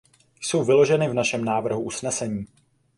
Jsou 0.41 0.63
vyloženy 0.63 1.09
v 1.09 1.13
našem 1.13 1.45
návrhu 1.45 1.81
usnesení. 1.81 2.45